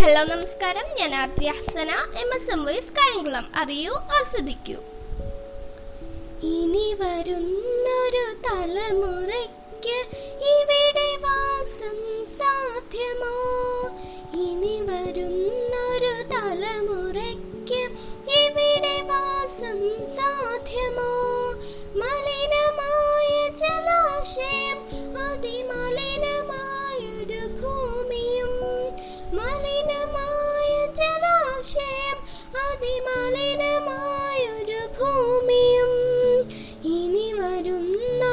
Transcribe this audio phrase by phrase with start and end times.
[0.00, 0.84] Hello നമസ്കാരം.
[0.98, 1.90] ഞാൻ R J Hasana
[2.20, 3.46] M S M vice Kayamkulam.
[3.56, 4.76] അറിയൂ ആസ്വദിക്കൂ.
[6.50, 9.96] ഇനി വരുന്നൊരു തലമുറയ്ക്ക്
[10.52, 11.08] ഇവിടെ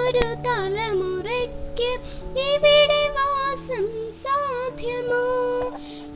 [0.05, 1.91] വരുന്നൊരു തലമുറയ്ക്ക്
[2.39, 3.85] ഇവിടെ വാസം
[4.23, 5.23] സാധ്യമോ?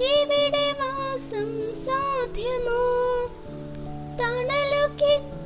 [0.09, 1.49] ഇവിടെ വാസം
[1.85, 2.81] സാധ്യമോ?
[4.19, 5.38] തണലു കിട്ടാൻ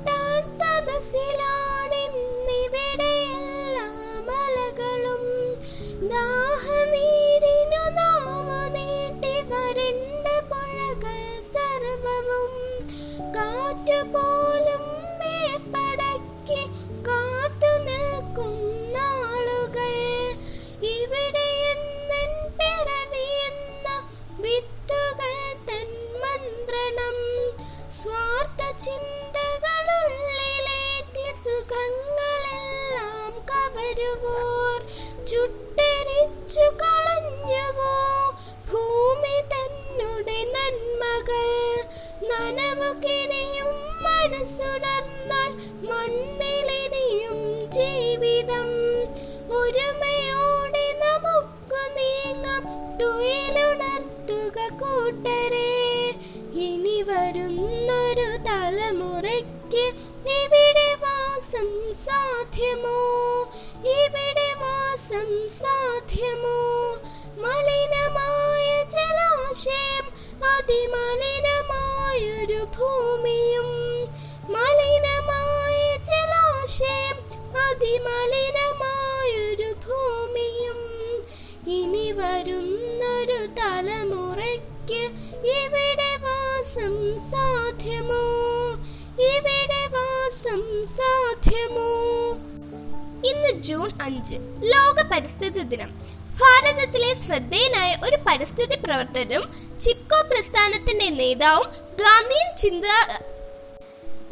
[35.27, 38.31] ചുട്ടരിച്ചു കളഞ്ഞുവോ?
[38.71, 41.83] ഭൂമി തന്നുടെ നന്മകൾ.
[42.27, 43.71] നനവുകിനിയും
[44.03, 45.51] മനസ്സുണർന്നാൽ
[45.89, 48.69] മണ്ണിലിനിയും ജീവിതം.
[49.57, 52.63] ഒരുമയോടെ നമുക്ക് നീങ്ങാം.
[52.97, 56.15] തുയിലുണർത്തുക കൂട്ടരെ.
[56.53, 59.85] ഇനി വരുന്നൊരു തലമുറയ്ക്ക്
[60.29, 62.99] ഇവിടെ വാസം സാധ്യമോ?
[63.85, 64.22] ഇവിടെ
[65.13, 66.59] വാസം സാധ്യമോ
[67.41, 70.05] മലിനമായ ജലാശയം
[70.51, 71.81] അതിമലിനമായൊരു
[72.75, 73.69] ഭൂമിയും
[74.55, 77.19] മലിനമായ ജലാശയം
[77.59, 78.42] അതിമലിനമായൊരു
[93.67, 94.37] ജൂൺ അഞ്ച്
[94.71, 95.89] ലോക പരിസ്ഥിതി ദിനം.
[96.39, 99.43] ഭാരതത്തിലെ ശ്രദ്ധേയനായ ഒരു പരിസ്ഥിതി പ്രവർത്തകരും
[99.83, 101.67] ചിപ്കോ പ്രസ്ഥാനത്തിന്റെ നേതാവും
[102.01, 102.85] ഗാന്ധിയൻ ചിന്ത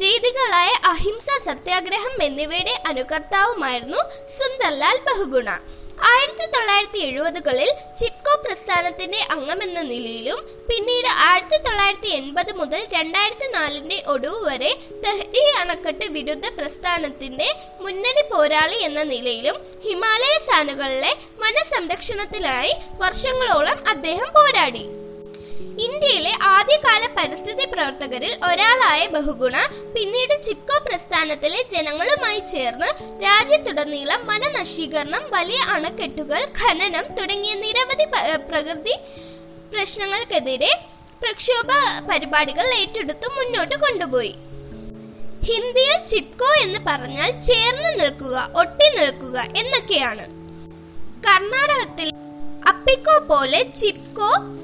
[0.02, 4.00] രീതികളായ അഹിംസ സത്യാഗ്രഹം എന്നിവയുടെ അനുകർത്താവുമായിരുന്നു
[4.38, 5.48] സുന്ദർലാൽ ബഹുഗുണ.
[6.12, 7.68] ആയിരത്തി തൊള്ളായിരത്തി എഴുപതുകളിൽ
[8.00, 8.21] ചിപ്കോ
[8.74, 10.38] പ്രസ്ഥാനത്തിന്റെ അംഗമെന്ന നിലയിലും
[10.68, 14.70] പിന്നീട് ആയിരത്തി തൊള്ളായിരത്തി എൺപത് മുതൽ രണ്ടായിരത്തി നാലിന്റെ ഒടുവ് വരെ
[15.02, 17.48] തെഹ്രി അണക്കെട്ട് വിരുദ്ധ പ്രസ്ഥാനത്തിന്റെ
[17.80, 21.12] മുന്നണി പോരാളി എന്ന നിലയിലും ഹിമാലയ സാനുകളിലെ
[21.42, 22.72] വനസംരക്ഷണത്തിനായി
[23.02, 24.84] വർഷങ്ങളോളം അദ്ദേഹം പോരാടി.
[25.80, 29.56] ഇന്ത്യയിലെ ആദ്യകാല പരിസ്ഥിതി പ്രവർത്തകരിൽ ഒരാളായ ബഹുഗുണ
[29.94, 32.88] പിന്നീട് ചിപ്കോ പ്രസ്ഥാനത്തിലെ ജനങ്ങളുമായി ചേർന്ന്
[33.24, 38.04] രാജ്യത്തുടനീളം വനനശീകരണം വലിയ അണക്കെട്ടുകൾ ഖനനം തുടങ്ങിയ നിരവധി
[38.48, 38.96] പ്രകൃതി
[39.72, 40.72] പ്രശ്നങ്ങൾക്കെതിരെ
[41.22, 41.70] പ്രക്ഷോഭ
[42.10, 44.34] പരിപാടികൾ ഏറ്റെടുത്തു മുന്നോട്ട് കൊണ്ടുപോയി.
[45.44, 50.24] ഹിന്ദിയിൽ ചിപ്കോ എന്ന് പറഞ്ഞാൽ ചേർന്ന് നിൽക്കുക ഒട്ടി നിൽക്കുക എന്നൊക്കെയാണ്.
[51.26, 52.10] കർണാടകത്തിൽ
[52.68, 54.61] അപ്പിക്കോ പോലെ ചിപ്കോ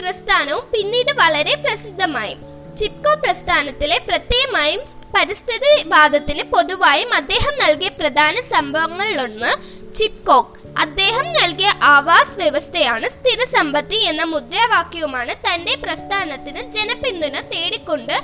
[0.00, 2.36] പ്രസ്ഥാനവും പിന്നീട് വളരെ പ്രസിദ്ധമായി.
[2.80, 4.82] ചിപ്കോ പ്രസ്ഥാനത്തിലെ പ്രത്യേകമായും
[5.14, 9.50] പരിസ്ഥിതി വാദത്തിന് പൊതുവായും അദ്ദേഹം നൽകിയ പ്രധാന സംഭവങ്ങളിലൊന്ന്
[9.98, 10.54] ചിപ്കോക്ക്.
[10.84, 18.14] അദ്ദേഹം നൽകിയ ആവാസ് വ്യവസ്ഥയാണ് സ്ഥിര സമ്പത്തി എന്ന മുദ്രാവാക്യവുമാണ് തന്റെ പ്രസ്ഥാനത്തിന് ജനപിന്തുണ തേടിക്കൊണ്ട്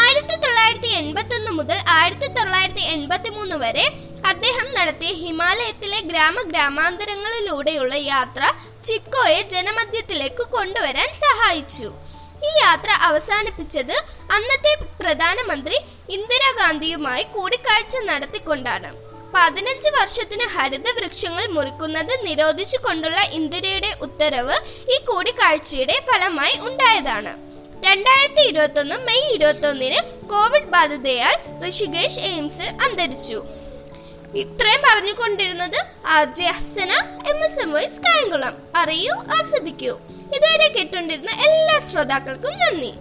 [0.00, 3.86] ആയിരത്തി തൊള്ളായിരത്തി എൺപത്തി ഒന്ന് മുതൽ ആയിരത്തി തൊള്ളായിരത്തി എൺപത്തി മൂന്ന് വരെ
[4.32, 8.42] അദ്ദേഹം നടത്തിയ ഹിമാലയത്തിലെ ഗ്രാമ ഗ്രാമാന്തരങ്ങളിലൂടെയുള്ള യാത്ര
[8.84, 11.88] ചിപ്കോയെ ജനമധ്യത്തിലേക്ക് കൊണ്ടുവരാൻ സഹായിച്ചു.
[12.46, 13.94] ഈ യാത്ര അവസാനിപ്പിച്ചത്
[14.30, 15.76] അന്നത്തെ പ്രധാനമന്ത്രി
[16.08, 18.90] ഇന്ദിരാഗാന്ധിയുമായി കൂടിക്കാഴ്ച നടത്തിക്കൊണ്ടാണ്.
[19.36, 24.58] പതിനഞ്ച് വർഷത്തിന് ഹരിത വൃക്ഷങ്ങൾ മുറിക്കുന്നത് നിരോധിച്ചുകൊണ്ടുള്ള ഇന്ദിരയുടെ ഉത്തരവ്
[24.94, 27.34] ഈ കൂടിക്കാഴ്ചയുടെ ഫലമായി ഉണ്ടായതാണ്.
[27.86, 31.36] രണ്ടായിരത്തി ഇരുപത്തി ഒന്ന് മെയ് ഇരുപത്തി ഒന്നിന് കോവിഡ് ബാധിതയാൽ
[31.68, 33.44] ഋഷികേഷ് എയിംസിൽ അന്തരിച്ചു.
[34.42, 36.92] ഇത്രയും പറഞ്ഞുകൊണ്ടിരുന്നത് R J Hasana
[37.30, 38.54] M S M vice Kayamkulam.
[38.76, 39.92] അറിയൂ ആസ്വദിക്കൂ.
[40.36, 42.92] ഇതുവരെ കേട്ടുകൊണ്ടിരുന്ന എല്ലാ ശ്രോതാക്കൾക്കും നന്ദി.